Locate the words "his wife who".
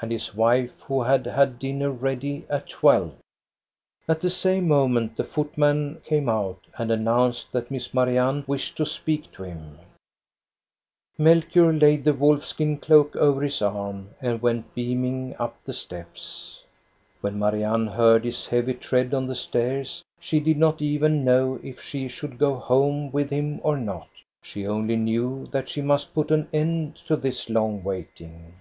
0.10-1.00